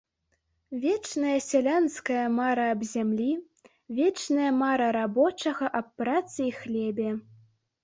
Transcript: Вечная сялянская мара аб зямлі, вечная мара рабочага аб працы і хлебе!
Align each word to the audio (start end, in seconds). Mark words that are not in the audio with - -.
Вечная 0.85 1.35
сялянская 1.47 2.23
мара 2.37 2.65
аб 2.77 2.81
зямлі, 2.93 3.29
вечная 4.01 4.49
мара 4.63 4.89
рабочага 4.99 5.65
аб 5.83 5.87
працы 6.03 6.39
і 6.51 6.53
хлебе! 6.61 7.09